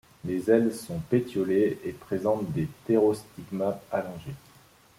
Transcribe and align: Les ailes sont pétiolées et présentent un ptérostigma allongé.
Les 0.25 0.49
ailes 0.49 0.73
sont 0.73 0.97
pétiolées 1.11 1.77
et 1.85 1.91
présentent 1.91 2.47
un 2.57 2.61
ptérostigma 2.85 3.79
allongé. 3.91 4.31